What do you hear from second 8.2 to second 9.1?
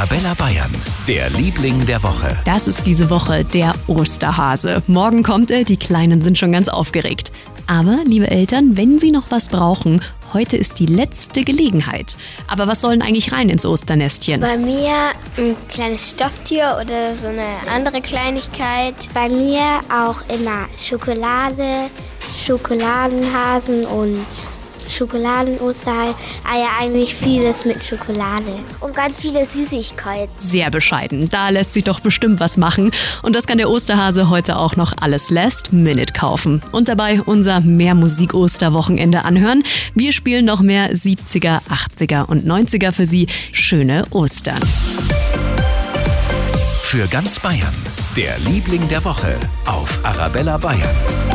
Eltern, wenn Sie